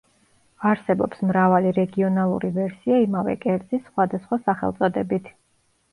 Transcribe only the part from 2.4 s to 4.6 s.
ვერსია იმავე კერძის სხვადასხვა